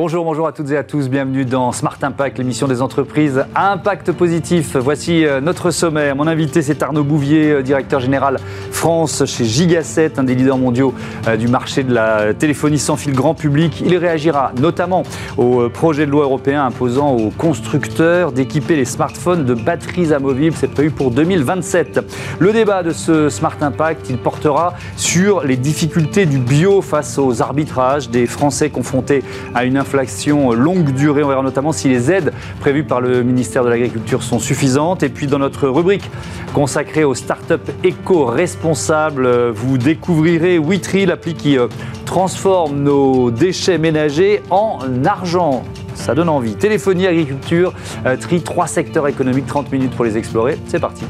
[0.00, 1.08] Bonjour, bonjour à toutes et à tous.
[1.08, 4.76] Bienvenue dans Smart Impact, l'émission des entreprises à impact positif.
[4.76, 6.14] Voici euh, notre sommaire.
[6.14, 8.38] Mon invité, c'est Arnaud Bouvier, euh, directeur général
[8.78, 10.94] France chez Gigaset, un des leaders mondiaux
[11.26, 13.82] euh, du marché de la téléphonie sans fil grand public.
[13.84, 15.02] Il réagira notamment
[15.36, 20.54] au projet de loi européen imposant aux constructeurs d'équiper les smartphones de batteries amovibles.
[20.56, 21.98] C'est prévu pour 2027.
[22.38, 27.42] Le débat de ce Smart Impact, il portera sur les difficultés du bio face aux
[27.42, 29.24] arbitrages des Français confrontés
[29.56, 31.24] à une inflation longue durée.
[31.24, 35.02] On verra notamment si les aides prévues par le ministère de l'Agriculture sont suffisantes.
[35.02, 36.08] Et puis dans notre rubrique
[36.54, 41.68] consacrée aux startups éco-responsables, vous découvrirez Witry, l'appli qui euh,
[42.04, 45.64] transforme nos déchets ménagers en argent.
[45.94, 46.54] Ça donne envie.
[46.54, 47.72] Téléphonie, agriculture,
[48.04, 50.58] euh, tri, trois secteurs économiques, 30 minutes pour les explorer.
[50.66, 51.04] C'est parti.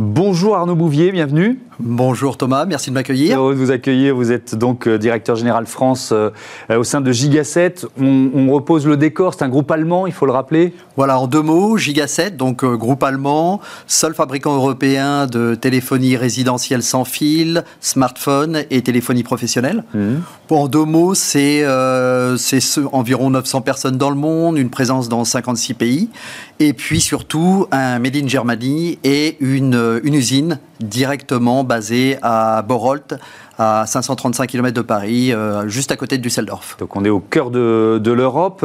[0.00, 1.60] Bonjour Arnaud Bouvier, bienvenue.
[1.80, 3.38] Bonjour Thomas, merci de m'accueillir.
[3.38, 4.16] Heureux de vous accueillir.
[4.16, 6.30] Vous êtes donc euh, directeur général France euh,
[6.68, 7.74] au sein de Gigaset.
[8.00, 10.74] On, repose le décor, c'est un groupe allemand, il faut le rappeler.
[10.96, 16.82] Voilà, en deux mots, Gigaset, donc euh, groupe allemand, seul fabricant européen de téléphonie résidentielle
[16.82, 19.84] sans fil, smartphone et téléphonie professionnelle.
[19.94, 20.16] Mmh.
[20.50, 21.64] En deux mots, c'est
[22.92, 26.08] environ 900 personnes dans le monde, une présence dans 56 pays,
[26.58, 33.14] et puis surtout un Made in Germany et une, une usine directement basé à Borolt,
[33.58, 36.76] à 535 km de Paris, euh, juste à côté de Düsseldorf.
[36.78, 38.64] Donc on est au cœur de, l'Europe.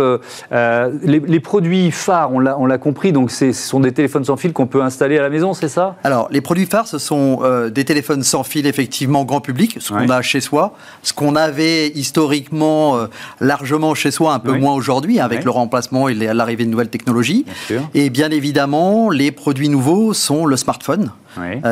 [0.52, 4.68] Euh, les, produits phares, on l'a compris, donc ce sont des téléphones sans fil qu'on
[4.68, 5.96] peut installer à la maison, c'est ça?
[6.04, 9.92] Alors les produits phares, ce sont euh, des téléphones sans fil effectivement grand public, ce
[9.92, 12.98] qu'on a chez soi, ce qu'on avait historiquement
[13.40, 17.46] largement chez soi, un peu moins aujourd'hui, avec le remplacement et l'arrivée de nouvelles technologies.
[17.94, 21.12] et bien évidemment, les produits nouveaux sont le smartphone.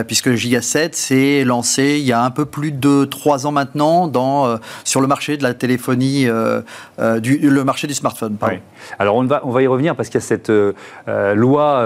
[0.07, 4.45] Puisque Gigaset s'est lancé il y a un peu plus de trois ans maintenant dans,
[4.45, 6.61] euh, sur le marché de la téléphonie, euh,
[6.99, 8.37] euh, du, le marché du smartphone.
[8.99, 10.51] Alors on va, on va y revenir parce qu'il y a cette
[11.35, 11.83] loi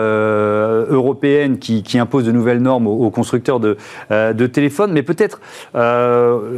[0.89, 3.77] européenne qui, qui, impose de nouvelles normes aux, constructeurs de,
[4.09, 5.41] de téléphones, mais peut-être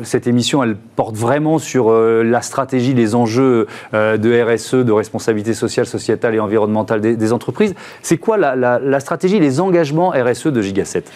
[0.03, 5.85] cette émission, elle porte vraiment sur la stratégie, les enjeux de RSE, de responsabilité sociale,
[5.85, 7.73] sociétale et environnementale des, entreprises.
[8.01, 11.06] C'est quoi la, la, stratégie, les engagements RSE de Gigaset bah,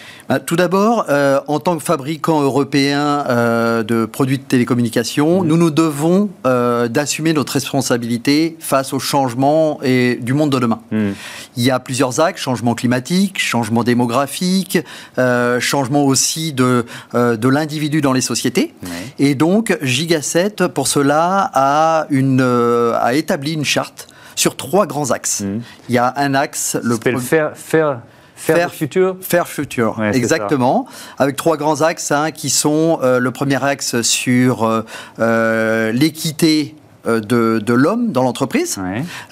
[0.46, 1.06] Tout d'abord,
[1.46, 7.32] en tant que fabricant européen euh, de produits de télécommunication, nous nous devons euh, d'assumer
[7.32, 10.80] notre responsabilité face au changement et du monde de demain.
[10.90, 11.10] Hmm.
[11.56, 14.78] Il y a plusieurs axes changement climatique, changement démographique,
[15.18, 18.74] euh, changement aussi de de l'individu dans les sociétés.
[19.18, 25.40] Et donc Gigaset pour cela a une a établi une charte sur trois grands axes.
[25.40, 25.60] Hmm.
[25.88, 28.00] Il y a un axe le faire, faire
[28.42, 30.86] Faire futur Faire futur, exactement.
[31.18, 34.82] Avec trois grands axes hein, qui sont euh, le premier axe sur euh,
[35.20, 36.74] euh, l'équité
[37.06, 37.20] de,
[37.58, 38.78] de l'homme dans l'entreprise.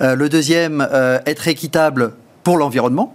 [0.00, 0.88] le deuxième,
[1.24, 2.12] être équitable
[2.42, 3.14] pour l'environnement.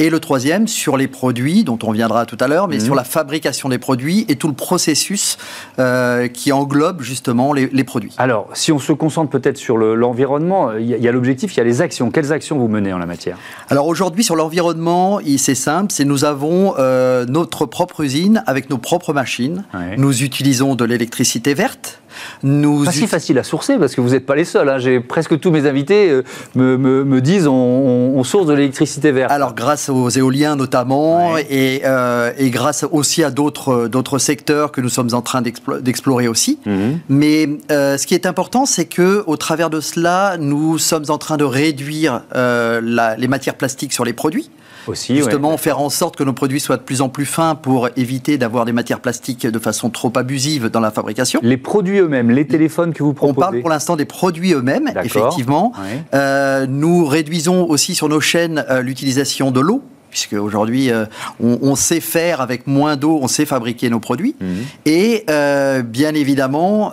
[0.00, 2.84] Et le troisième, sur les produits, dont on viendra tout à l'heure, mais mhm.
[2.84, 5.38] sur la fabrication des produits et tout le processus
[5.78, 8.12] euh, qui englobe justement les, produits.
[8.18, 11.64] Alors, si on se concentre peut-être sur l'environnement, il y a, l'objectif, il y a
[11.64, 12.10] les actions.
[12.10, 13.36] Quelles actions vous menez en la matière?
[13.68, 18.78] Alors aujourd'hui, sur l'environnement, c'est simple, c'est nous avons euh, notre propre usine avec nos
[18.78, 19.64] propres machines.
[19.96, 22.00] Nous utilisons de l'électricité verte.
[22.42, 22.84] Nous...
[22.84, 24.68] Pas si facile à sourcer parce que vous n'êtes pas les seuls.
[24.68, 24.78] Hein.
[24.78, 26.22] J'ai presque tous mes invités euh,
[26.54, 29.30] me, me, disent on, on, source de l'électricité verte.
[29.30, 34.80] Alors grâce aux éoliens notamment et, euh, et, grâce aussi à d'autres d'autres secteurs que
[34.80, 36.58] nous sommes en train d'explorer aussi.
[36.66, 37.00] Mhm.
[37.08, 41.18] Mais euh, ce qui est important, c'est que au travers de cela, nous sommes en
[41.18, 44.50] train de réduire la, les matières plastiques sur les produits.
[44.86, 47.88] Aussi, Justement, faire en sorte que nos produits soient de plus en plus fins pour
[47.96, 51.40] éviter d'avoir des matières plastiques de façon trop abusive dans la fabrication.
[51.42, 54.90] Les produits eux-mêmes, les téléphones que vous proposez On parle pour l'instant des produits eux-mêmes,
[55.02, 55.72] effectivement.
[56.12, 61.06] Euh, nous réduisons aussi sur nos chaînes euh, l'utilisation de l'eau puisque aujourd'hui euh,
[61.40, 64.36] on, sait faire avec moins d'eau, on sait fabriquer nos produits.
[64.40, 64.62] Mhm.
[64.86, 66.92] Et bien évidemment,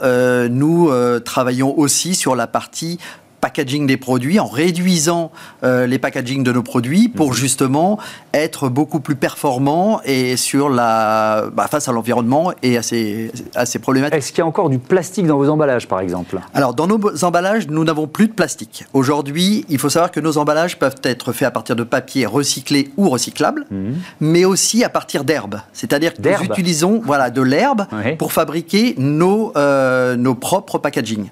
[0.49, 0.89] nous
[1.23, 2.97] travaillons aussi sur la partie
[3.41, 5.31] packaging des produits, en réduisant
[5.63, 7.33] euh, les packaging de nos produits pour mhm.
[7.33, 7.99] justement
[8.33, 13.65] être beaucoup plus performants et sur la, bah, face à l'environnement et à ces, à
[13.65, 14.17] ces problématiques.
[14.17, 16.39] Est-ce qu'il y a encore du plastique dans vos emballages, par exemple?
[16.53, 18.85] Alors, dans nos emballages, nous n'avons plus de plastique.
[18.93, 22.91] Aujourd'hui, il faut savoir que nos emballages peuvent être faits à partir de papier recyclé
[22.95, 23.95] ou recyclable, mhm.
[24.19, 25.59] mais aussi à partir d'herbe.
[25.73, 27.87] C'est-à-dire que nous utilisons voilà, de l'herbe
[28.19, 31.29] pour fabriquer nos, euh, nos propres packaging.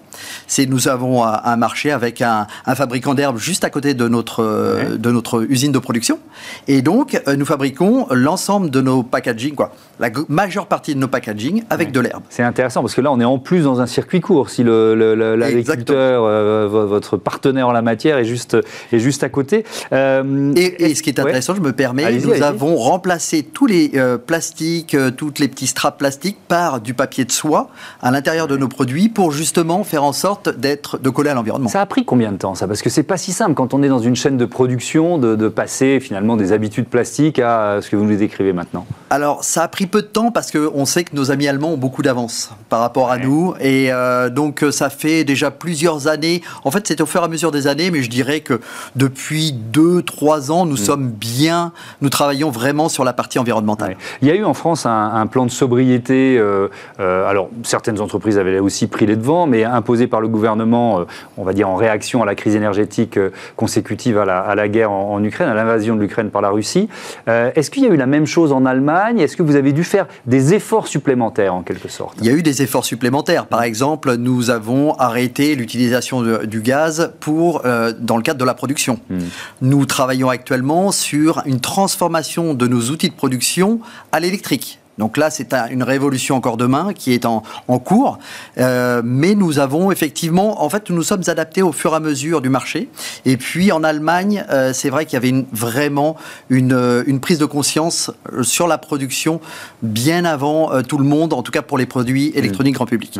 [0.47, 5.11] C'est nous avons un, marché avec un, fabricant d'herbes juste à côté de notre, de
[5.11, 6.19] notre usine de production.
[6.67, 11.63] Et donc, nous fabriquons l'ensemble de nos packaging, quoi, la majeure partie de nos packaging
[11.69, 12.23] avec de l'herbe.
[12.29, 14.49] C'est intéressant parce que là, on est en plus dans un circuit court.
[14.49, 18.57] Si l'agriculteur, euh, votre partenaire en la matière, est juste,
[18.91, 19.65] est juste à côté.
[19.91, 24.17] Euh, et, ce qui est intéressant, je me permets, nous avons remplacé tous les euh,
[24.17, 27.69] plastiques, toutes les petits straps plastiques par du papier de soie
[28.01, 31.69] à l'intérieur de nos produits pour justement faire en sorte d'être de coller à l'environnement.
[31.69, 32.67] Ça a pris combien de temps ça?
[32.67, 35.35] Parce que c'est pas si simple quand on est dans une chaîne de production de,
[35.35, 38.85] de passer finalement des habitudes plastiques à ce que vous nous décrivez maintenant.
[39.09, 41.77] Alors ça a pris peu de temps parce qu'on sait que nos amis allemands ont
[41.77, 43.53] beaucoup d'avance par rapport à nous.
[43.59, 46.41] Et euh, donc euh, ça fait déjà plusieurs années.
[46.63, 48.59] En fait, c'est au fur et à mesure des années, mais je dirais que
[48.95, 50.77] depuis deux, trois ans, nous mm.
[50.77, 51.71] sommes bien,
[52.01, 53.97] nous travaillons vraiment sur la partie environnementale.
[54.21, 56.37] Il y a eu en France un, plan de sobriété.
[56.37, 56.69] Euh,
[56.99, 61.05] alors, certaines entreprises avaient aussi pris les devants, mais imposé par le gouvernement,
[61.37, 63.19] on va dire en réaction à la crise énergétique
[63.55, 66.89] consécutive à la, guerre en, en, Ukraine, à l'invasion de l'Ukraine par la Russie.
[67.27, 69.19] Est-ce qu'il y a eu la même chose en Allemagne?
[69.19, 72.17] Est-ce que vous avez dû faire des efforts supplémentaires en quelque sorte?
[72.19, 73.47] Il y a eu des efforts supplémentaires.
[73.47, 78.53] Par exemple, nous avons arrêté l'utilisation du gaz pour, euh, dans le cadre de la
[78.53, 78.99] production.
[79.09, 79.19] Hmm.
[79.61, 83.79] Nous travaillons actuellement sur une transformation de nos outils de production
[84.11, 84.79] à l'électrique.
[84.99, 87.41] Donc là, c'est une révolution encore demain qui est en,
[87.79, 88.19] cours.
[88.57, 91.99] Euh, mais nous avons effectivement, en fait, nous nous sommes adaptés au fur et à
[92.01, 92.89] mesure du marché.
[93.23, 96.17] Et puis en Allemagne, euh, c'est vrai qu'il y avait vraiment
[96.49, 98.11] une, euh, une, prise de conscience
[98.41, 99.39] sur la production
[99.81, 103.17] bien avant tout le monde, en tout cas pour les produits électroniques grand public.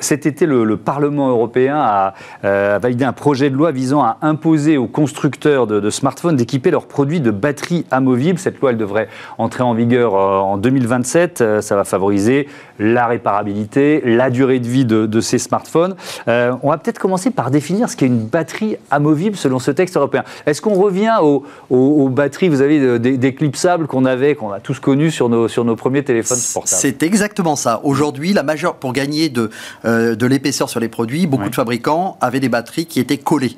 [0.00, 2.14] Cet été, le, Parlement européen a,
[2.78, 6.86] validé un projet de loi visant à imposer aux constructeurs de, de smartphones d'équiper leurs
[6.86, 8.38] produits de batteries amovibles.
[8.38, 11.17] Cette loi, elle devrait entrer en vigueur en 2027.
[11.40, 12.48] Euh, ça va favoriser
[12.78, 15.96] la réparabilité, la durée de vie de, ces smartphones.
[16.28, 19.96] Euh, on va peut-être commencer par définir ce qu'est une batterie amovible selon ce texte
[19.96, 20.22] européen.
[20.46, 25.28] Est-ce qu'on revient aux, batteries, vous avez déclipsables qu'on avait, qu'on a tous connus sur
[25.28, 26.80] nos, sur nos premiers téléphones portables?
[26.80, 27.80] C'est exactement ça.
[27.82, 29.50] Aujourd'hui, la majeure, pour gagner de,
[29.84, 33.56] euh, de l'épaisseur sur les produits, beaucoup de fabricants avaient des batteries qui étaient collées.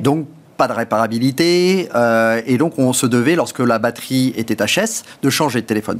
[0.00, 5.04] Donc, pas de réparabilité, euh, et donc on se devait, lorsque la batterie était HS,
[5.22, 5.98] de changer de téléphone.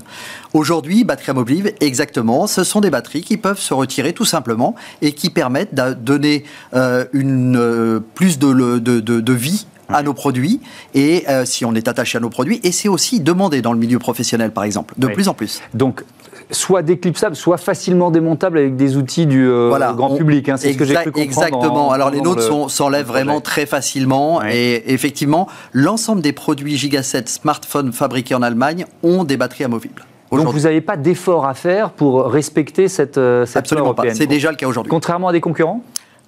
[0.52, 5.12] Aujourd'hui, batterie amovible, exactement, ce sont des batteries qui peuvent se retirer tout simplement et
[5.12, 10.60] qui permettent de donner euh, une, euh, plus de, de, de, vie à nos produits
[10.94, 13.98] et si on est attaché à nos produits et c'est aussi demandé dans le milieu
[13.98, 15.60] professionnel par exemple de plus en plus.
[15.74, 16.04] Donc
[16.50, 20.49] soit déclipsable, soit facilement démontable avec des outils du euh, grand public.
[20.49, 21.46] Hein, c'est ce que j'ai cru comprendre.
[21.46, 21.93] Exactement.
[21.93, 24.43] Alors les nôtres s'enlèvent vraiment très facilement.
[24.44, 30.05] Et effectivement, l'ensemble des produits Giga 7 smartphones fabriqués en Allemagne ont des batteries amovibles.
[30.32, 34.02] Donc vous n'avez pas d'effort à faire pour respecter cette, euh, cette Absolument pas.
[34.12, 34.90] C'est déjà le cas aujourd'hui.
[34.90, 35.82] Contrairement à des concurrents?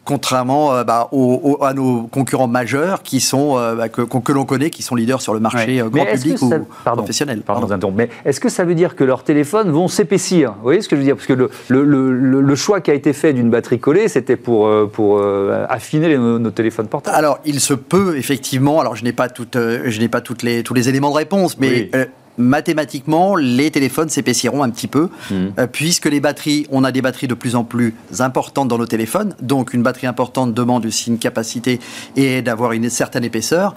[0.06, 1.10] Contrairement euh, bah,
[1.60, 5.34] à nos concurrents majeurs qui sont, euh, bah, que, l'on connaît, qui sont leaders sur
[5.34, 6.50] le marché euh, grand public ou
[6.84, 7.42] professionnel.
[7.44, 10.52] Pardon, Mais est-ce que ça veut dire que leurs téléphones vont s'épaissir?
[10.52, 11.16] Vous voyez ce que je veux dire?
[11.16, 15.22] Parce que le, le, choix qui a été fait d'une batterie collée, c'était pour, pour
[15.68, 17.16] affiner nos, téléphones portables.
[17.16, 20.62] Alors, il se peut effectivement, alors je n'ai pas, toute, je n'ai pas toutes les,
[20.62, 21.90] tous les éléments de réponse, mais
[22.38, 25.34] mathématiquement, les téléphones s'épaissiront un petit peu, mmh.
[25.58, 28.86] euh, puisque les batteries, on a des batteries de plus en plus importantes dans nos
[28.86, 31.80] téléphones, donc une batterie importante demande aussi une capacité
[32.16, 33.74] et d'avoir une certaine épaisseur.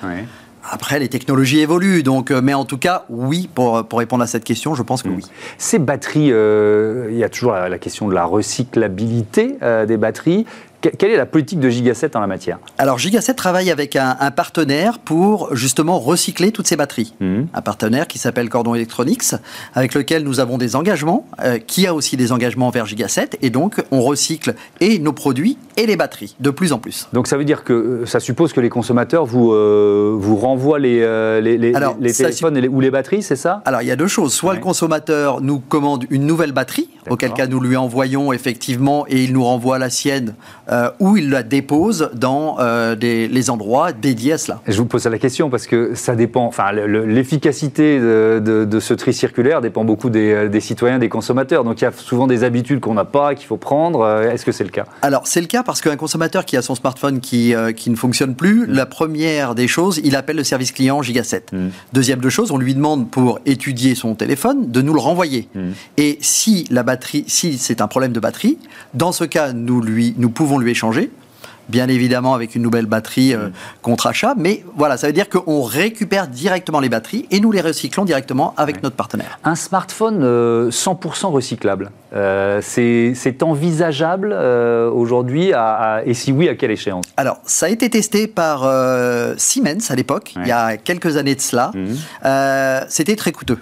[0.71, 4.27] Après, les technologies évoluent, donc, euh, mais en tout cas, oui, pour, pour répondre à
[4.27, 5.15] cette question, je pense que mmh.
[5.15, 5.23] oui.
[5.57, 9.55] Ces batteries, euh, il y a toujours la, question de la recyclabilité
[9.87, 10.45] des batteries.
[10.81, 12.57] Quelle est la politique de Gigaset en la matière?
[12.77, 17.13] Alors Gigaset travaille avec un, partenaire pour justement recycler toutes ces batteries.
[17.19, 17.47] Mhm.
[17.53, 19.35] Un partenaire qui s'appelle Cordon Electronics,
[19.73, 23.49] avec lequel nous avons des engagements, euh, qui a aussi des engagements vers Gigaset, et
[23.49, 27.09] donc on recycle et nos produits et les batteries de plus en plus.
[27.11, 30.79] Donc ça veut dire que euh, ça suppose que les consommateurs vous, euh, vous renvoient
[30.79, 30.99] les,
[31.41, 33.61] les, les, les téléphones ou les batteries, c'est ça?
[33.65, 34.33] Alors il y a deux choses.
[34.33, 39.23] Soit le consommateur nous commande une nouvelle batterie, auquel cas nous lui envoyons effectivement et
[39.23, 40.35] il nous renvoie la sienne
[40.71, 44.61] euh, où il la dépose dans euh, les endroits dédiés à cela.
[44.67, 49.61] je vous pose la question parce que ça dépend, enfin l'efficacité de, ce tri circulaire
[49.61, 51.63] dépend beaucoup des, des, citoyens, des consommateurs.
[51.63, 54.01] Donc il y a souvent des habitudes qu'on n'a pas, qu'il faut prendre.
[54.01, 54.85] Euh, est-ce que c'est le cas?
[55.01, 58.35] Alors c'est le cas parce qu'un consommateur qui a son smartphone qui, qui ne fonctionne
[58.35, 58.71] plus, mm.
[58.71, 61.41] la première des choses, il appelle le service client Giga7.
[61.51, 61.69] Mm.
[61.93, 65.49] Deuxième de choses, on lui demande pour étudier son téléphone de nous le renvoyer.
[65.55, 65.69] Mm.
[65.97, 68.59] Et si la batterie, si c'est un problème de batterie,
[68.93, 71.11] dans ce cas, nous, lui, nous pouvons lui échanger
[71.69, 73.49] bien évidemment avec une nouvelle batterie euh,
[73.81, 74.33] contre achat.
[74.37, 78.53] Mais voilà, ça veut dire qu'on récupère directement les batteries et nous les recyclons directement
[78.57, 79.39] avec notre partenaire.
[79.43, 81.91] Un smartphone 100% recyclable,
[82.61, 85.51] c'est envisageable aujourd'hui
[86.05, 87.05] et si oui, à quelle échéance?
[87.17, 88.61] Alors, ça a été testé par
[89.37, 91.71] Siemens à l'époque, il y a quelques années de cela.
[91.75, 92.87] Mhm.
[92.89, 93.59] C'était très coûteux.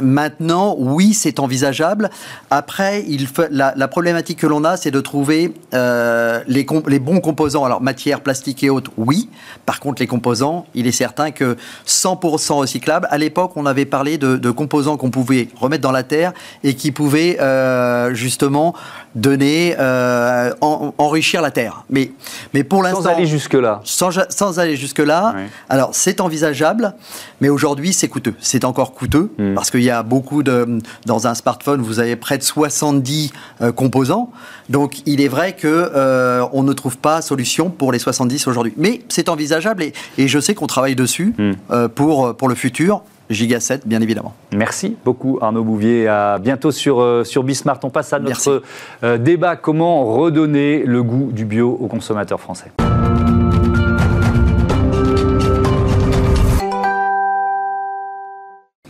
[0.00, 2.10] Maintenant, oui, c'est envisageable.
[2.50, 3.04] Après,
[3.50, 7.64] la, problématique que l'on a, c'est de trouver euh, les, bons composants.
[7.64, 9.28] Alors, matière, plastique et autres, oui.
[9.64, 13.08] Par contre, les composants, il est certain que 100% recyclables.
[13.10, 16.32] À l'époque, on avait parlé de, composants qu'on pouvait remettre dans la terre
[16.64, 18.74] et qui pouvaient euh, justement
[19.16, 21.84] donner, euh, enrichir la terre.
[21.90, 22.12] Mais,
[22.54, 23.02] mais pour l'instant.
[23.02, 23.80] Sans aller jusque-là.
[23.84, 25.34] Sans, aller jusque-là.
[25.68, 26.94] Alors, c'est envisageable,
[27.40, 28.34] mais aujourd'hui, c'est coûteux.
[28.38, 29.54] C'est encore coûteux hmm.
[29.54, 30.78] parce qu'il y a beaucoup de.
[31.06, 33.32] Dans un smartphone, vous avez près de 70
[33.62, 34.30] euh, composants.
[34.68, 38.74] Donc, il est vrai qu'on euh, on ne trouve pas solution pour les 70 aujourd'hui.
[38.76, 41.88] Mais c'est envisageable et, et, je sais qu'on travaille dessus hmm.
[41.88, 43.02] pour, pour le futur.
[43.30, 44.34] Giga 7, bien évidemment.
[44.52, 46.08] Merci beaucoup Arnaud Bouvier.
[46.08, 47.80] À bientôt sur, euh, sur Bismart.
[47.82, 48.62] On passe à notre
[49.02, 52.70] euh, débat comment redonner le goût du bio aux consommateurs français?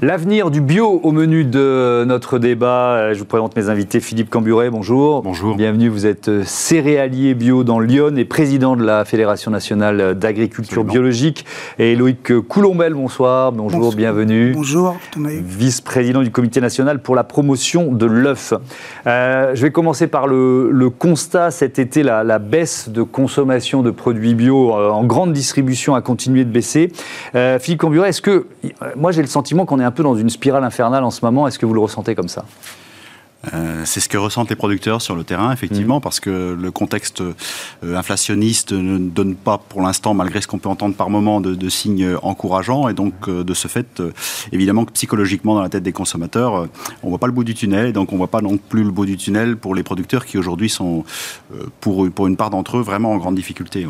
[0.03, 3.15] L'avenir du bio au menu de notre débat.
[3.15, 4.01] Je vous présente mes invités.
[4.01, 5.23] Philippe Camburet, bonjour.
[5.23, 5.57] Bonjour.
[5.57, 10.85] Bienvenue, vous êtes euh, céréalier bio dans Lyon et président de la Fédération nationale d'agriculture
[10.85, 11.47] biologique.
[11.79, 13.53] Et Loïc Coulombel, bonsoir.
[13.53, 14.53] Bonjour, bienvenue.
[14.53, 18.53] Bonjour, Vice-président du comité national pour la promotion de l'œuf.
[19.07, 21.51] Euh, je vais commencer par le, constat.
[21.51, 26.45] Cet été, la, baisse de consommation de produits bio euh, en grande distribution a continué
[26.45, 26.93] de baisser.
[27.33, 28.47] Philippe Camburet, est-ce que.
[28.95, 31.47] Moi, j'ai le sentiment qu'on est un peu dans une spirale infernale en ce moment.
[31.47, 32.45] Est-ce que vous le ressentez comme ça?
[33.55, 36.01] Euh, c'est ce que ressentent les producteurs sur le terrain, effectivement, mm.
[36.01, 37.35] parce que le contexte euh,
[37.95, 42.17] inflationniste ne donne pas, pour l'instant, malgré ce qu'on peut entendre par moment, de, signes
[42.23, 42.89] encourageants.
[42.89, 44.03] Et donc, euh, de ce fait,
[44.53, 46.69] évidemment que psychologiquement, dans la tête des consommateurs,
[47.03, 47.87] on voit pas le bout du tunnel.
[47.87, 50.39] Et donc, on voit pas non plus le bout du tunnel pour les producteurs qui,
[50.39, 51.05] aujourd'hui, sont,
[51.81, 53.87] pour, pour une part d'entre eux, vraiment en grande difficulté.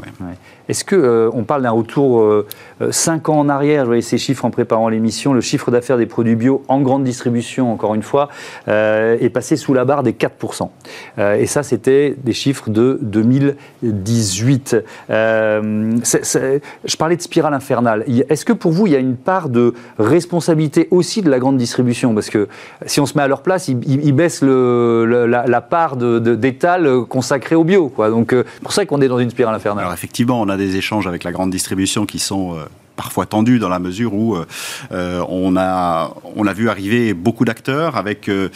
[0.68, 2.44] Est-ce que on parle d'un retour
[2.90, 5.32] 5 ans en arrière Je voyais ces chiffres en préparant l'émission.
[5.32, 8.28] Le chiffre d'affaires des produits bio en grande distribution, encore une fois,
[8.66, 10.70] est passé sous la barre des 4%.
[11.18, 14.76] Euh, et ça, c'était des chiffres de 2018.
[15.10, 18.02] Euh, je parlais de spirale infernale.
[18.30, 21.58] Est-ce que pour vous, il y a une part de responsabilité aussi de la grande
[21.58, 22.14] distribution?
[22.14, 22.48] Parce que
[22.86, 27.92] si on se met à leur place, ils, baissent la, part d'étal consacrée au bio.
[27.98, 29.84] Donc, euh, c'est pour ça qu'on est dans une spirale infernale.
[29.84, 32.56] Alors, effectivement, on a des échanges avec la grande distribution qui sont
[32.96, 34.46] parfois tendu dans la mesure où euh,
[34.92, 38.48] euh, on, a, on a vu arriver beaucoup d'acteurs avec euh,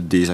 [0.00, 0.26] des,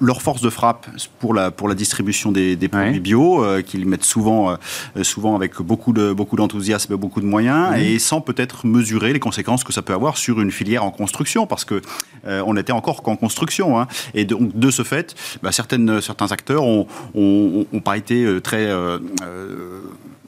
[0.00, 0.86] leur, force de frappe
[1.18, 4.56] pour la, pour la distribution des, produits bio, qu'ils mettent souvent,
[5.02, 9.18] souvent avec beaucoup, de, beaucoup d'enthousiasme et beaucoup de moyens, et sans peut-être mesurer les
[9.18, 11.80] conséquences que ça peut avoir sur une filière en construction, parce que
[12.24, 13.80] on n'était encore qu'en construction.
[13.80, 13.88] Hein.
[14.14, 18.70] Et donc, de ce fait, bah, certaines, certains acteurs n'ont ont, ont, pas été très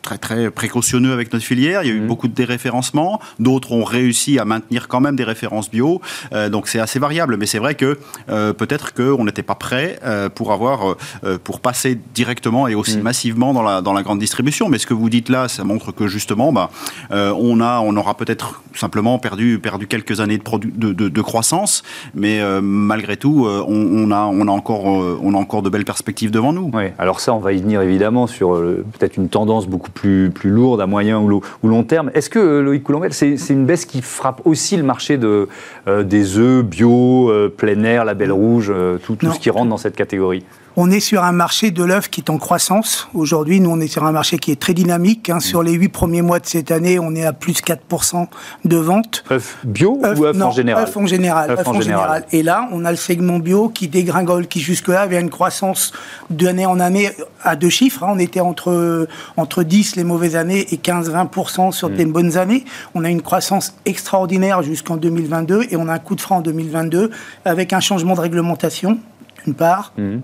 [0.05, 1.83] très très précautionneux avec notre filière.
[1.83, 2.07] Il y a eu mmh.
[2.07, 3.21] beaucoup de déréférencements.
[3.41, 6.01] D'autres ont réussi à maintenir quand même des références bio.
[6.33, 7.37] Euh, donc c'est assez variable.
[7.39, 10.97] Mais c'est vrai que euh, peut-être qu'on n'était pas prêt euh, pour avoir
[11.43, 13.03] pour passer directement et aussi mmh.
[13.03, 14.69] massivement dans la dans la grande distribution.
[14.69, 16.71] Mais ce que vous dites là, ça montre que justement, bah,
[17.11, 21.83] on a on aura peut-être simplement perdu perdu quelques années de, de, de, croissance.
[22.15, 26.53] Mais malgré tout, on, a on a encore on a encore de belles perspectives devant
[26.53, 26.71] nous.
[26.75, 26.85] Oui.
[26.99, 28.53] Alors ça, on va y venir évidemment sur
[28.99, 32.11] peut-être une tendance beaucoup plus, plus lourde à moyen ou, long terme.
[32.15, 35.49] Est-ce que, euh, Loïc Coulombel, c'est une baisse qui frappe aussi le marché de,
[35.89, 38.73] euh, des œufs bio, euh, plein air, label rouge,
[39.05, 40.45] tout, tout ce qui rentre dans cette catégorie?
[40.77, 43.09] On est sur un marché de l'œuf qui est en croissance.
[43.15, 45.31] Aujourd'hui, nous, on est sur un marché qui est très dynamique.
[45.31, 45.41] Hein.
[45.41, 48.27] Sur les huit premiers mois de cette année, on est à plus 4%
[48.65, 49.25] de vente.
[49.31, 51.57] œuf bio ou œuf en général œuf en général.
[51.65, 52.25] en, général.
[52.33, 55.93] Et là, on a le segment bio qui dégringole, qui jusque-là avait une croissance
[56.31, 57.11] d'année en année
[57.43, 58.03] à deux chiffres.
[58.03, 58.13] Hein.
[58.15, 62.13] On était entre, entre 10 les mauvaises années et 15-20% sur des mm.
[62.13, 62.65] bonnes années.
[62.95, 66.41] On a une croissance extraordinaire jusqu'en 2022 et on a un coup de frein en
[66.41, 67.11] 2022
[67.45, 68.99] avec un changement de réglementation,
[69.45, 69.93] d'une part.
[69.97, 70.19] Mm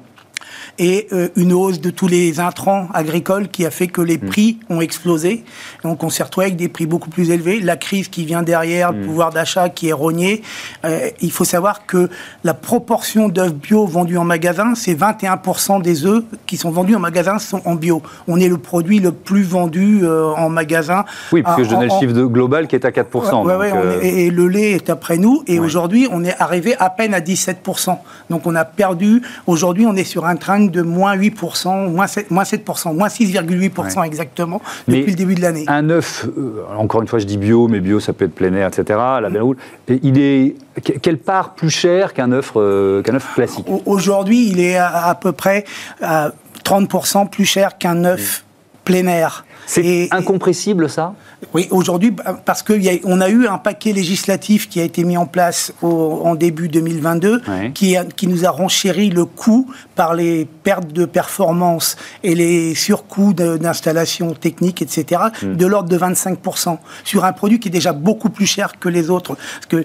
[0.78, 4.26] et euh, une hausse de tous les intrants agricoles qui a fait que les mm.
[4.26, 5.45] prix ont explosé.
[5.85, 7.61] Donc on s'est retrouvé avec des prix beaucoup plus élevés.
[7.61, 9.07] La crise qui vient derrière, le mm.
[9.07, 10.42] pouvoir d'achat qui est rogné.
[10.85, 12.09] Euh, il faut savoir que
[12.45, 17.00] la proportion d'œufs bio vendus en magasin, c'est 21% des œufs qui sont vendus en
[17.00, 18.02] magasin sont en bio.
[18.28, 21.04] On est le produit le plus vendu euh, en magasin.
[21.33, 24.02] Oui, parce que je donnais le chiffre de global qui est à 4%.
[24.02, 25.42] et, le lait est après nous.
[25.47, 27.97] Et aujourd'hui, on est arrivé à peine à 17%.
[28.30, 29.23] Donc on a perdu.
[29.47, 30.37] Aujourd'hui, on est sur un
[30.70, 35.64] de moins 8%, moins 7%, moins 7%, moins 6,8% exactement depuis le début de l'année.
[35.68, 38.52] Un œuf, euh, encore une fois je dis bio, mais bio ça peut être plein
[38.54, 38.99] air, etc.
[39.20, 39.54] La mmh.
[40.02, 43.66] il est quelle part plus cher qu'un œuf, euh, qu'un œuf classique?
[43.87, 45.64] Aujourd'hui, il est à, peu près
[46.00, 46.32] à
[46.64, 48.44] 30% plus cher qu'un œuf.
[48.84, 49.44] Plein air.
[49.66, 51.14] C'est incompressible ça?
[51.54, 52.12] Oui, aujourd'hui,
[52.44, 56.34] parce qu'on a, a, eu un paquet législatif qui a été mis en place en
[56.34, 62.34] début 2022, qui, qui nous a renchéri le coût par les pertes de performance et
[62.34, 65.54] les surcoûts d'installation technique, etc., hmm.
[65.54, 69.08] de l'ordre de 25%, sur un produit qui est déjà beaucoup plus cher que les
[69.08, 69.37] autres.
[69.37, 69.84] Parce que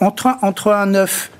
[0.00, 1.30] entre, entre un œuf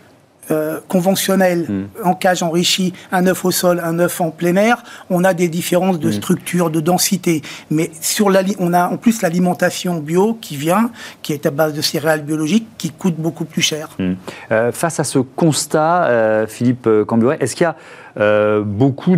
[0.52, 1.86] euh, conventionnel hmm.
[2.04, 5.48] en cage enrichie, un œuf au sol, un œuf en plein air, on a des
[5.48, 6.12] différences de hmm.
[6.12, 7.42] structure, de densité.
[7.70, 10.90] Mais sur la, on a en plus l'alimentation bio qui vient,
[11.22, 13.88] qui est à base de céréales biologiques, qui coûte beaucoup plus cher.
[13.98, 14.12] Hmm.
[14.52, 17.76] Euh, face à ce constat, euh, Philippe Camburet, est-ce qu'il y a
[18.64, 19.16] beaucoup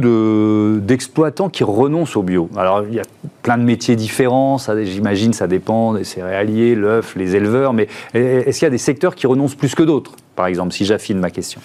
[0.80, 2.48] d'exploitants qui renoncent au bio?
[2.56, 3.04] Alors, il y a
[3.42, 8.66] plein de métiers différents, j'imagine, ça dépend des céréaliers, l'œuf, les éleveurs, mais est-ce qu'il
[8.66, 10.16] y a des secteurs qui renoncent plus que d'autres?
[10.38, 11.60] Par exemple, si j'affine ma question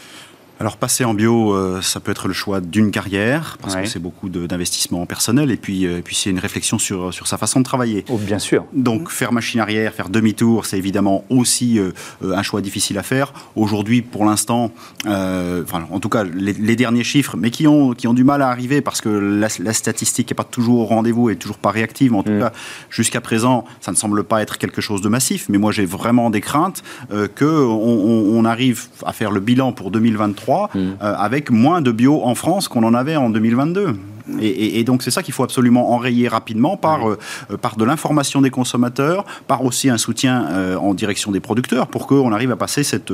[0.59, 3.99] alors passer en bio, euh, ça peut être le choix d'une carrière, parce que c'est
[3.99, 7.65] beaucoup d'investissement personnel, et puis, euh, puis c'est une réflexion sur, sur sa façon de
[7.65, 8.05] travailler.
[8.09, 8.65] Oh, bien sûr.
[8.73, 11.91] Donc faire machine arrière, faire demi-tour, c'est évidemment aussi euh,
[12.21, 13.33] un choix difficile à faire.
[13.55, 14.71] Aujourd'hui, pour l'instant,
[15.05, 18.49] enfin, en tout cas les, derniers chiffres, mais qui ont, qui ont du mal à
[18.49, 22.23] arriver, parce que la, statistique n'est pas toujours au rendez-vous et toujours pas réactive, en
[22.23, 22.39] tout mm.
[22.39, 22.51] cas
[22.89, 26.29] jusqu'à présent, ça ne semble pas être quelque chose de massif, mais moi j'ai vraiment
[26.29, 30.93] des craintes qu'on on arrive à faire le bilan pour 2023 Hmm.
[31.01, 33.95] Euh, avec moins de bio en France qu'on en avait en 2022.
[34.39, 37.17] Et, donc c'est ça qu'il faut absolument enrayer rapidement par, euh,
[37.61, 42.07] par de l'information des consommateurs, par aussi un soutien euh, en direction des producteurs pour
[42.07, 43.11] qu'on arrive à passer cette,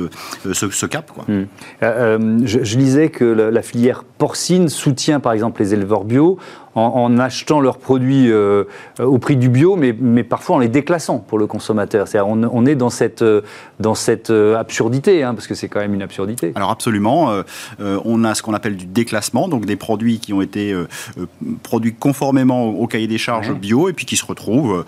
[0.52, 1.10] ce, cap.
[1.10, 1.24] Quoi.
[1.26, 2.46] Hmm.
[2.46, 6.38] je, lisais que la, filière porcine soutient par exemple les éleveurs bio
[6.74, 8.64] en, achetant leurs produits euh,
[8.98, 12.06] au prix du bio, mais, mais, parfois en les déclassant pour le consommateur.
[12.06, 13.24] cest on, on, est dans cette,
[13.80, 16.52] dans cette euh, absurdité, hein, parce que c'est quand même une absurdité.
[16.54, 20.42] Alors absolument, euh, on a ce qu'on appelle du déclassement, donc des produits qui ont
[20.42, 20.74] été
[21.62, 24.84] produits conformément au, cahier des charges bio et puis qui se retrouvent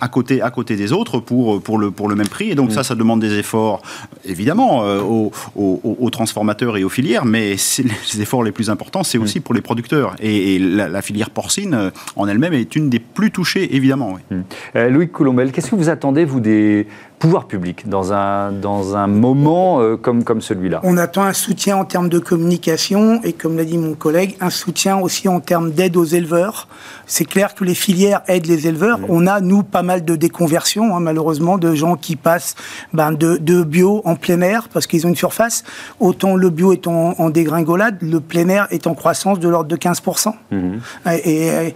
[0.00, 2.50] à, côté, à côté des autres pour, pour, le, pour le même prix.
[2.50, 3.82] Et donc ça, ça demande des efforts,
[4.24, 9.40] évidemment, aux, aux, transformateurs et aux filières, mais les efforts les plus importants, c'est aussi
[9.40, 10.14] pour les producteurs.
[10.20, 14.14] Et, la la filière porcine euh, en elle-même est une des plus touchées, évidemment.
[14.14, 14.20] Oui.
[14.30, 14.42] Hmm.
[14.76, 16.86] Euh, Louis Coulombel, qu'est-ce que vous attendez, vous, des,
[17.22, 20.80] pouvoir public dans un, dans un moment euh, comme, comme celui-là?
[20.82, 24.50] On attend un soutien en termes de communication et, comme l'a dit mon collègue, un
[24.50, 26.66] soutien aussi en termes d'aide aux éleveurs.
[27.06, 28.98] C'est clair que les filières aident les éleveurs.
[29.08, 32.56] On a, nous, pas mal de déconversions, hein, malheureusement, de gens qui passent
[32.92, 35.62] ben, de, de, bio en plein air parce qu'ils ont une surface.
[36.00, 39.76] Autant le bio est en, dégringolade, le plein air est en croissance de l'ordre de
[39.76, 40.32] 15%.
[40.50, 40.80] Mhm.
[41.24, 41.74] Et,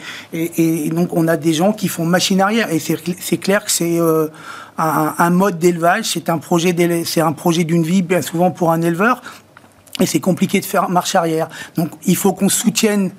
[0.90, 2.70] donc, on a des gens qui font machine arrière.
[2.70, 4.00] Et c'est clair que c'est...
[4.00, 4.28] Euh,
[4.78, 9.22] un, mode d'élevage, un c'est un projet d'une vie bien souvent pour un éleveur
[10.00, 11.48] et c'est compliqué de faire marche arrière.
[11.76, 13.10] Donc il faut qu'on soutienne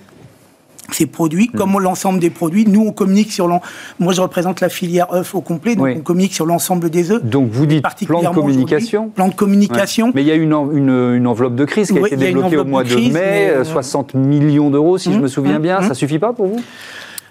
[0.92, 1.58] ces produits, mm.
[1.58, 2.66] comme l'ensemble des produits.
[2.66, 3.68] Nous, on communique sur l'ensemble.
[4.00, 7.24] Moi, je représente la filière œufs au complet, donc on communique sur l'ensemble des œufs.
[7.24, 10.12] Donc, vous dites plan de communication Plan de communication.
[10.14, 12.84] Mais il y a une, une, enveloppe de crise qui a été débloquée au mois
[12.84, 15.22] de, mai, 60 euh, millions d'euros, si je mm.
[15.22, 15.82] me souviens bien.
[15.82, 16.62] Ça suffit pas pour vous?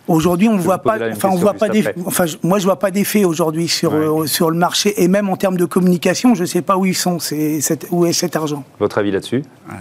[0.08, 3.24] Aujourd'hui, on voit pas, enfin, on voit pas des, enfin, moi, je vois pas d'effet
[3.24, 6.76] aujourd'hui sur euh, sur le marché et même en termes de communication, je sais pas
[6.76, 8.64] où ils sont, c'est où est cet argent.
[8.78, 9.42] Votre avis là-dessus?
[9.70, 9.74] Euh,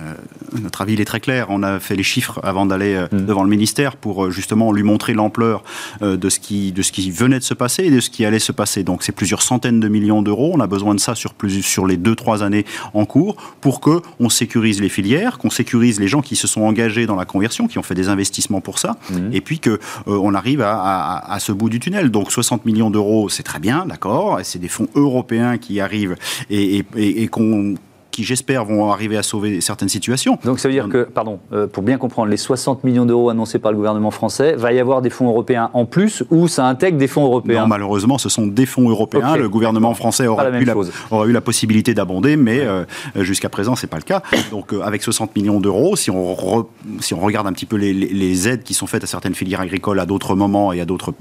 [0.62, 1.48] Notre avis il est très clair.
[1.50, 3.26] On a fait les chiffres avant d'aller euh, mm.
[3.26, 5.64] devant le ministère pour justement lui montrer l'ampleur
[6.02, 8.40] de ce qui de ce qui venait de se passer et de ce qui allait
[8.40, 8.84] se passer.
[8.84, 10.52] Donc, c'est plusieurs centaines de millions d'euros.
[10.56, 13.80] On a besoin de ça sur plus sur les deux trois années en cours pour
[13.80, 17.26] que on sécurise les filières, qu'on sécurise les gens qui se sont engagés dans la
[17.26, 19.34] conversion, qui ont fait des investissements pour ça, mm.
[19.34, 22.12] et puis que euh, on arrive à, ce bout du tunnel.
[22.12, 24.40] Donc 60 millions d'euros, c'est très bien, d'accord.
[24.44, 26.16] C'est des fonds européens qui arrivent
[26.50, 27.76] et, et qu'on
[28.16, 30.40] qui, j'espère, vont arriver à sauver certaines situations.
[30.46, 33.60] Donc ça veut dire que, pardon, euh, pour bien comprendre, les 60 millions d'euros annoncés
[33.60, 36.98] par le gouvernement français, va y avoir des fonds européens en plus ou ça intègre
[36.98, 37.64] des fonds européens?
[37.64, 39.36] Non, malheureusement, ce sont des fonds européens.
[39.36, 40.76] Le gouvernement français aura eu, la,
[41.12, 42.86] aura eu, la, possibilité d'abonder, mais euh,
[43.18, 44.24] jusqu'à présent, c'est pas le cas.
[44.50, 46.68] Donc euh, avec 60 millions d'euros, si, on
[47.02, 50.00] si on regarde un petit peu les, aides qui sont faites à certaines filières agricoles
[50.00, 51.14] à d'autres moments et à d'autres,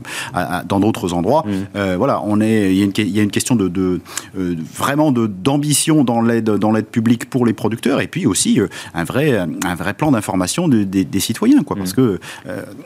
[0.67, 1.95] dans d'autres endroits, mmh.
[1.97, 4.01] voilà, on est, il y, a une, il y a une question de, de
[4.35, 8.61] vraiment d'ambition dans l'aide dans l'aide être public pour les producteurs et puis aussi
[8.95, 11.97] un vrai un vrai plan d'information des citoyens quoi parce mmh.
[11.97, 12.21] que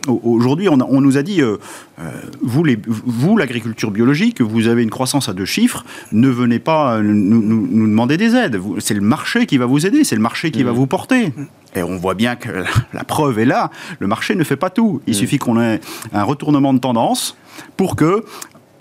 [0.09, 1.41] aujourd'hui on, on, nous a dit
[2.41, 7.01] vous les vous l'agriculture biologique vous avez une croissance à deux chiffres ne venez pas
[7.01, 10.51] nous, nous, demander des aides c'est le marché qui va vous aider c'est le marché
[10.51, 10.77] qui va mmh.
[10.77, 11.33] vous porter
[11.75, 15.01] et on voit bien que la preuve est là, le marché ne fait pas tout.
[15.07, 15.15] Il mmh.
[15.15, 15.81] suffit qu'on ait
[16.13, 17.37] un retournement de tendance
[17.77, 18.25] pour que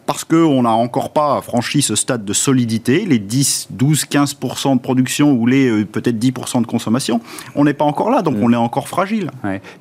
[0.07, 4.79] parce qu'on n'a encore pas franchi ce stade de solidité, les 10, 12, 15% de
[4.79, 7.19] production ou les euh, peut-être 10% de consommation,
[7.55, 8.43] on n'est pas encore là, donc mm.
[8.43, 9.29] on est encore fragile.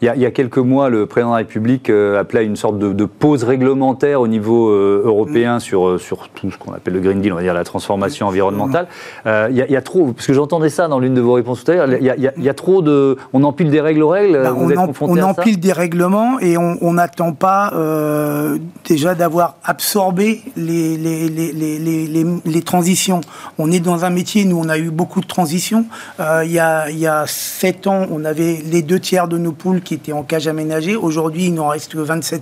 [0.03, 2.79] Il, y a, quelques mois, le président de la République euh, appelait à une sorte
[2.79, 5.61] de, pause réglementaire au niveau euh, européen mm.
[5.61, 8.89] sur, sur tout ce qu'on appelle le Green Deal, on va dire la transformation environnementale.
[9.25, 11.75] Il y, a trop, parce que j'entendais ça dans l'une de vos réponses tout à
[11.75, 13.17] l'heure, il y, a trop de...
[13.33, 17.33] On empile des règles aux règles bah, On, on empile des règlements et on n'attend
[17.33, 17.73] pas
[18.85, 23.21] déjà d'avoir absorbé les, les, les, les, transitions.
[23.59, 25.87] On est dans un métier, nous, on a eu beaucoup de transitions.
[26.21, 29.39] Euh, il, y a, il y a 7 ans, on avait les deux tiers de
[29.39, 30.97] nos poules qui étaient en cage aménagée.
[30.97, 32.41] Aujourd'hui, il n'en reste que 27%.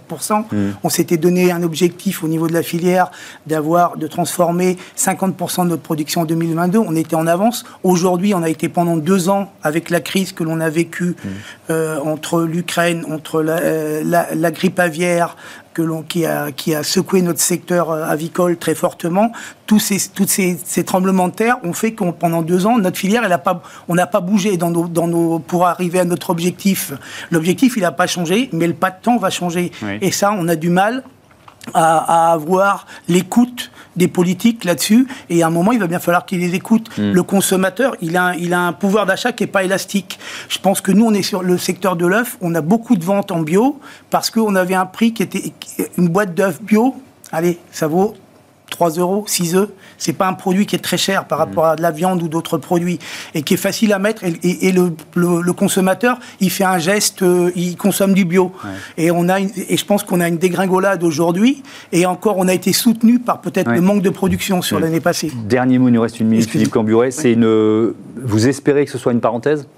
[0.51, 0.57] Mmh.
[0.83, 3.11] On s'était donné un objectif au niveau de la filière
[3.47, 6.79] d'avoir, de transformer 50% de notre production en 2022.
[6.79, 7.65] On était en avance.
[7.83, 11.29] Aujourd'hui, on a été pendant deux ans avec la crise que l'on a vécue mmh.
[11.71, 15.37] euh, entre l'Ukraine, entre la, euh, la, la, grippe aviaire,
[15.75, 19.33] que qui, a, qui a secoué notre secteur euh, avicole très fortement.
[19.67, 23.23] Tous ces, tous ces, tremblements de terre ont fait qu'on pendant deux ans, notre filière,
[23.25, 26.31] elle a pas, on n'a pas bougé dans nos, dans nos, pour arriver à notre
[26.31, 26.93] objectif.
[27.31, 29.73] L'objectif, il n'a pas changé, mais le pas de temps va changer.
[30.01, 31.03] Et ça, on a du mal
[31.73, 35.07] à, à avoir l'écoute des politiques là-dessus.
[35.31, 36.91] Et à un moment, il va bien falloir qu'il les écoute.
[36.99, 37.13] Mm.
[37.13, 40.19] Le consommateur, il a, il a un pouvoir d'achat qui n'est pas élastique.
[40.49, 42.37] Je pense que nous, on est sur le secteur de l'œuf.
[42.41, 43.79] On a beaucoup de ventes en bio
[44.11, 45.53] parce qu'on avait un prix qui était
[45.99, 46.95] une boîte d'œufs bio.
[47.33, 48.15] Allez, ça vaut
[48.75, 49.69] 3 euros, 6 euros.
[49.99, 52.29] C'est pas un produit qui est très cher par rapport à de la viande ou
[52.29, 52.99] d'autres produits
[53.35, 54.25] et qui est facile à mettre.
[54.25, 58.53] Et, le, consommateur, il fait un geste, euh, il consomme du bio.
[58.97, 61.63] Et on a, et je pense qu'on a une dégringolade aujourd'hui.
[61.93, 65.31] Et encore, on a été soutenu par peut-être le manque de production sur l'année passée.
[65.49, 67.13] Dernier mot, il nous reste une minute, Philippe Camburet.
[67.13, 67.95] C'est une.
[68.17, 69.69] Vous espérez que ce soit une parenthèse?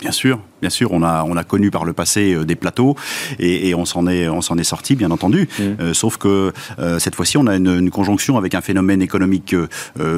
[0.00, 2.96] Bien sûr, bien sûr, on a on a connu par le passé euh, des plateaux
[3.38, 5.48] et, on s'en est on s'en est sorti, bien entendu.
[5.58, 5.62] Mmh.
[5.80, 9.54] Euh, sauf que euh, cette fois-ci, on a une, conjonction avec un phénomène économique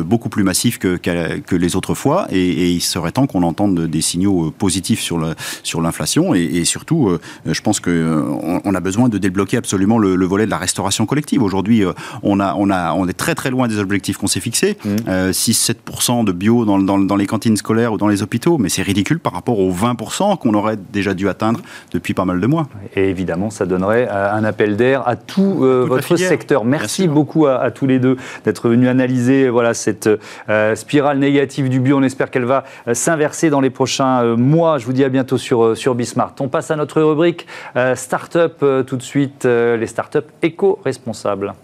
[0.04, 4.00] beaucoup plus massif que que les autres fois, et, il serait temps qu'on entende des
[4.00, 8.24] signaux positifs sur le sur l'inflation et, surtout, je pense que
[8.64, 11.42] on, a besoin de débloquer absolument le, volet de la restauration collective.
[11.42, 11.82] Aujourd'hui,
[12.22, 16.22] on a on a on est très très loin des objectifs qu'on s'est fixés, 6-7%
[16.22, 16.24] mmh.
[16.24, 19.18] de bio dans, dans, dans les cantines scolaires ou dans les hôpitaux, mais c'est ridicule
[19.18, 21.60] par rapport aux 20% qu'on aurait déjà dû atteindre
[21.92, 22.68] depuis pas mal de mois.
[22.94, 26.64] Et évidemment, ça donnerait euh, un appel d'air à tout, euh, votre secteur.
[26.64, 30.08] Merci beaucoup à, tous les deux d'être venus analyser voilà, cette
[30.48, 31.98] euh, spirale négative du bio.
[31.98, 34.78] On espère qu'elle va s'inverser dans les prochains mois.
[34.78, 36.34] Je vous dis à bientôt sur, sur Bismart.
[36.40, 37.46] On passe à notre rubrique
[37.94, 41.54] Startup tout de suite, les startups éco-responsables.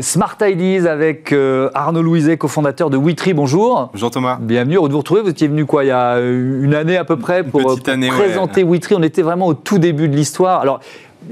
[0.00, 3.32] Smart Ideas avec euh, Arnaud Louiset, cofondateur de Witry.
[3.32, 3.90] Bonjour.
[3.92, 4.38] Bonjour Thomas.
[4.40, 5.20] Bienvenue, heureux de vous retrouver.
[5.20, 7.76] Vous étiez venu quoi il y a euh, une année à peu près pour, euh,
[7.76, 8.96] présenter Witry.
[8.96, 10.60] On était vraiment au tout début de l'histoire.
[10.60, 10.80] Alors,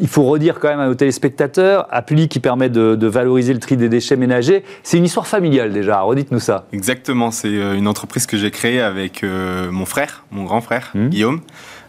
[0.00, 3.76] il faut redire quand même à nos téléspectateurs, Appli qui permet de, valoriser le tri
[3.76, 6.64] des déchets ménagers, c'est une histoire familiale déjà, redites-nous ça.
[6.72, 11.08] Exactement, c'est une entreprise que j'ai créée avec mon frère, mon grand frère, mmh.
[11.08, 11.40] Guillaume.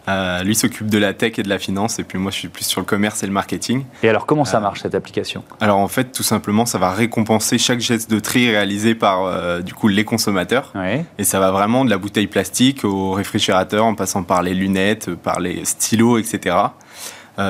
[0.07, 2.47] Euh, lui s'occupe de la tech et de la finance, et puis moi je suis
[2.49, 3.85] plus sur le commerce et le marketing.
[4.03, 5.43] Et alors comment ça euh, marche cette application?
[5.61, 9.61] Alors en fait, tout simplement, ça va récompenser chaque geste de tri réalisé par euh,
[9.61, 10.73] du coup les consommateurs.
[11.17, 15.15] Et ça va vraiment de la bouteille plastique au réfrigérateur, en passant par les lunettes,
[15.15, 16.57] par les stylos, etc.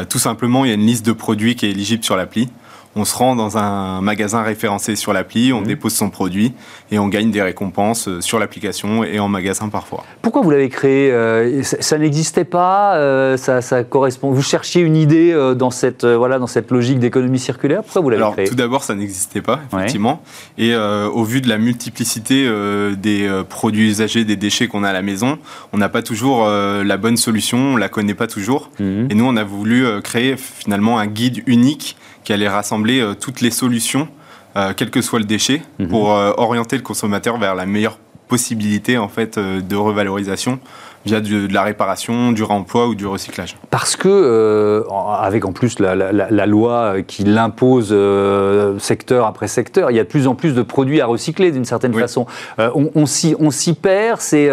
[0.10, 2.50] tout simplement, il y a une liste de produits qui est éligible sur l'appli
[2.96, 5.68] on se rend dans un magasin référencé sur l'appli, on mmh.
[5.68, 6.54] dépose son produit
[6.92, 10.04] et on gagne des récompenses euh, sur l'application et en magasin parfois.
[10.22, 14.32] Pourquoi vous l'avez créé euh, Ça, n'existait pas euh, ça, correspond.
[14.32, 17.84] Vous cherchiez une idée dans cette voilà dans cette logique d'économie circulaire?
[17.84, 18.48] Pourquoi vous l'avez créé?
[18.48, 20.22] Tout d'abord, ça n'existait pas effectivement.
[20.58, 22.50] Et au vu de la multiplicité
[22.98, 25.38] des produits usagés, des déchets qu'on a à la maison,
[25.72, 28.70] on n'a pas toujours la bonne solution, on la connaît pas toujours.
[28.80, 29.08] Mmh.
[29.10, 33.42] Et nous, on a voulu créer finalement un guide unique qui allait rassembler euh, toutes
[33.42, 34.08] les solutions,
[34.56, 35.88] euh, quel que soit le déchet, mhm.
[35.88, 40.60] pour euh, orienter le consommateur vers la meilleure possibilité en fait de revalorisation
[41.06, 43.58] via de, la réparation, du réemploi ou du recyclage.
[43.70, 44.84] Parce que, euh,
[45.20, 50.10] avec en plus la, loi qui l'impose euh, secteur après secteur, il y a de
[50.10, 52.26] plus en plus de produits à recycler d'une certaine façon.
[52.60, 54.20] Euh, on, s'y perd.
[54.22, 54.50] C'est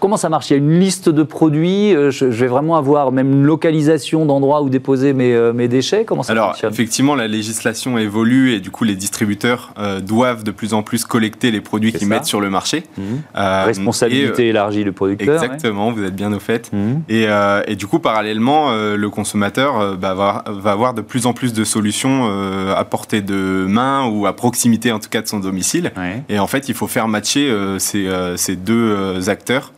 [0.00, 0.50] comment ça marche?
[0.50, 1.92] Il y a une liste de produits.
[2.10, 6.04] Je, vais vraiment avoir même une localisation d'endroits où déposer mes, mes déchets.
[6.04, 10.74] Comment ça Alors, effectivement, la législation évolue et du coup, les distributeurs doivent de plus
[10.74, 12.84] en plus collecter les produits qu'ils mettent sur le marché.
[12.96, 13.02] Mmh.
[13.34, 15.19] Responsabilité élargie du producteur.
[15.20, 16.72] Exactement, vous êtes bien au fait.
[16.72, 17.02] Mhm.
[17.10, 21.32] Euh, et, du coup, parallèlement, euh, le consommateur euh, bah, va, avoir de plus en
[21.32, 22.28] plus de solutions
[22.76, 25.92] à portée de main ou à proximité, en tout cas, de son domicile.
[26.28, 29.72] Et en fait, il faut faire matcher ces, deux acteurs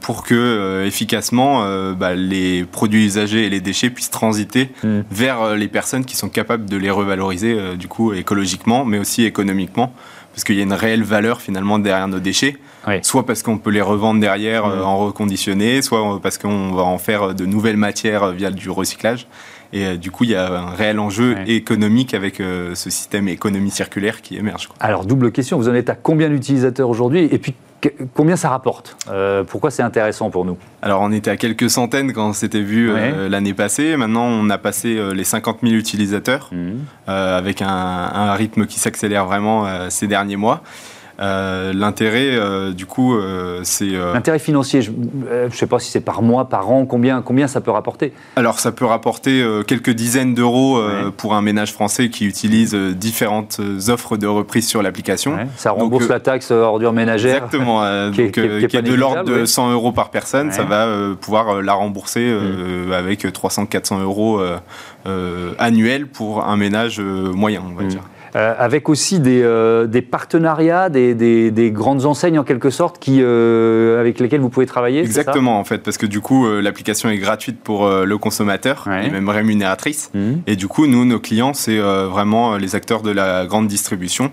[0.00, 1.64] pour que efficacement
[1.94, 5.04] bah, les produits usagés et les déchets puissent transiter mhm.
[5.10, 9.94] vers les personnes qui sont capables de les revaloriser du coup écologiquement mais aussi économiquement
[10.32, 12.56] parce qu'il y a une réelle valeur finalement derrière nos déchets.
[13.02, 16.98] Soit parce qu'on peut les revendre derrière euh, en reconditionné, soit parce qu'on va en
[16.98, 19.26] faire de nouvelles matières via du recyclage.
[19.72, 23.28] Et euh, du coup, il y a un réel enjeu économique avec euh, ce système
[23.28, 24.68] économie circulaire qui émerge.
[24.80, 27.54] Alors, double question, vous en êtes à combien d'utilisateurs aujourd'hui Et puis,
[28.14, 28.96] combien ça rapporte
[29.48, 30.56] Pourquoi c'est intéressant pour nous?
[30.82, 32.92] Alors, on était à quelques centaines quand on s'était vu
[33.28, 33.96] l'année passée.
[33.96, 37.08] Maintenant, on a passé les 50 000 utilisateurs mmh.
[37.08, 40.62] avec un, un, rythme qui s'accélère vraiment ces derniers mois.
[41.20, 43.90] Euh, l'intérêt, euh, du coup, euh, c'est...
[43.90, 47.60] L'intérêt financier, je ne sais pas si c'est par mois, par an, combien, combien ça
[47.60, 50.80] peut rapporter Alors, ça peut rapporter quelques dizaines d'euros
[51.16, 55.36] pour un ménage français qui utilise différentes offres de reprise sur l'application.
[55.56, 57.80] Ça rembourse la taxe ordure ménagère Exactement,
[58.12, 60.52] qui, est, de l'ordre de 100 euros par personne.
[60.52, 60.88] Ça va
[61.20, 62.92] pouvoir la rembourser mm.
[62.92, 64.40] avec 300-400 euros
[65.58, 67.88] annuels pour un ménage moyen, on va mm.
[67.88, 68.02] dire.
[68.34, 73.18] Euh, avec aussi des, euh, des partenariats, des, des, grandes enseignes en quelque sorte qui,
[73.20, 77.18] euh, avec lesquelles vous pouvez travailler Exactement en fait, parce que du coup l'application est
[77.18, 80.10] gratuite pour le consommateur et même rémunératrice.
[80.14, 80.32] Mmh.
[80.46, 84.32] Et du coup nous, nos clients, c'est vraiment les acteurs de la grande distribution.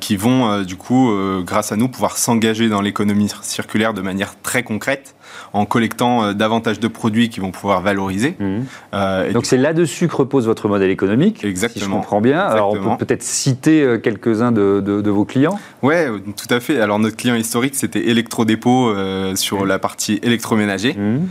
[0.00, 1.12] qui vont du coup,
[1.44, 5.16] grâce à nous, pouvoir s'engager dans l'économie circulaire de manière très concrète
[5.52, 8.36] en collectant euh, davantage de produits qui vont pouvoir valoriser.
[8.38, 8.64] Mhm.
[8.94, 11.84] Euh, Donc c'est là-dessus que repose votre modèle économique, Exactement.
[11.84, 12.40] si je comprends bien.
[12.40, 15.94] Alors on peut peut-être citer euh, quelques-uns de, vos clients Oui,
[16.36, 16.80] tout à fait.
[16.80, 18.92] Alors notre client historique, c'était Electrodépôt
[19.34, 19.66] sur mhm.
[19.66, 20.94] la partie électroménager.
[20.94, 21.28] Mhm.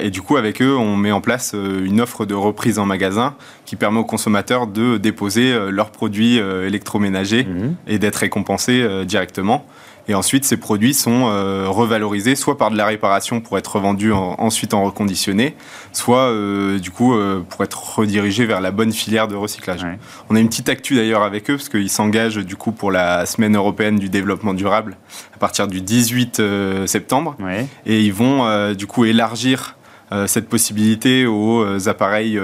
[0.00, 3.34] et du coup, avec eux, on met en place une offre de reprise en magasin
[3.64, 7.46] qui permet aux consommateurs de déposer leurs produits électroménagers
[7.86, 9.64] et d'être récompensés directement.
[10.08, 14.12] Et ensuite, ces produits sont euh, revalorisés soit par de la réparation pour être revendus
[14.12, 15.54] ensuite en reconditionné,
[15.92, 19.86] soit euh, du coup euh, pour être redirigés vers la bonne filière de recyclage.
[20.30, 23.26] On a une petite actu d'ailleurs avec eux parce qu'ils s'engagent du coup pour la
[23.26, 24.96] semaine européenne du développement durable
[25.34, 26.40] à partir du 18
[26.86, 27.36] septembre.
[27.84, 29.76] Et ils vont du coup élargir
[30.26, 32.40] cette possibilité aux appareils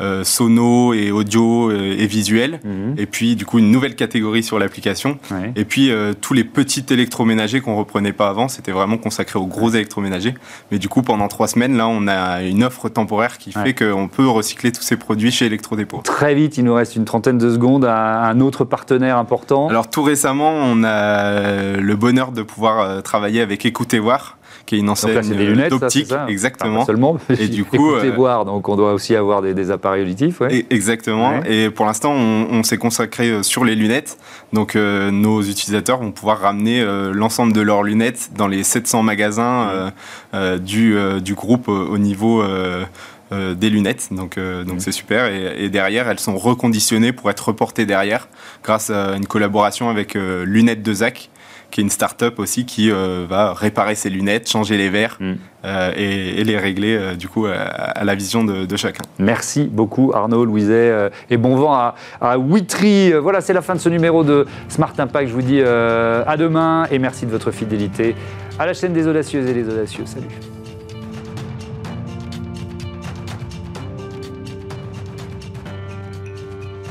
[0.00, 2.60] euh, sono et audio euh, et visuel.
[2.64, 2.94] Mhm.
[2.98, 5.18] Et puis, du coup, une nouvelle catégorie sur l'application.
[5.54, 9.46] Et puis, euh, tous les petits électroménagers qu'on reprenait pas avant, c'était vraiment consacré aux
[9.46, 10.34] gros électroménagers.
[10.70, 14.08] Mais du coup, pendant trois semaines, là, on a une offre temporaire qui fait qu'on
[14.08, 16.02] peut recycler tous ces produits chez Electrodépôt.
[16.04, 19.68] Très vite, il nous reste une trentaine de secondes à un autre partenaire important.
[19.68, 24.78] Alors, tout récemment, on a le bonheur de pouvoir travailler avec Écoutez Voir qui est
[24.78, 26.84] une enseigne d'optique, exactement.
[26.84, 27.18] seulement.
[27.38, 30.40] Et du coup, euh, voir, donc on doit aussi avoir des, appareils auditifs.
[30.40, 30.66] Ouais.
[30.70, 31.42] exactement.
[31.44, 34.18] Et pour l'instant, on, s'est consacré euh, sur les lunettes.
[34.52, 39.92] Donc euh, nos utilisateurs vont pouvoir ramener l'ensemble de leurs lunettes dans les 700 magasins
[40.60, 42.42] du, du groupe au niveau
[43.30, 44.08] des lunettes.
[44.10, 45.26] Donc donc c'est super.
[45.26, 48.28] Et, et, derrière, elles sont reconditionnées pour être reportées derrière
[48.64, 51.30] grâce à une collaboration avec Lunettes de Zach
[51.70, 55.32] qui est une start-up aussi qui euh, va réparer ses lunettes, changer les verres mm.
[55.64, 59.02] euh, et, les régler euh, du coup à, la vision de, chacun.
[59.18, 63.12] Merci beaucoup Arnaud, Louiset et bon vent à, à Witry.
[63.12, 65.28] Voilà, c'est la fin de ce numéro de Smart Impact.
[65.28, 68.14] Je vous dis à demain et merci de votre fidélité
[68.58, 70.04] à la chaîne des audacieuses et des audacieux.
[70.06, 70.55] Salut.